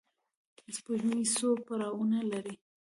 سپوږمۍ 0.75 1.23
څو 1.35 1.47
پړاوونه 1.65 2.19
لري 2.31 2.53